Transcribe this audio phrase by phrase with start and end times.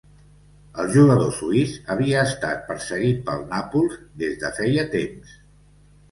[0.83, 5.35] El jugador suís havia estat perseguit pel Nàpols des de feia temps.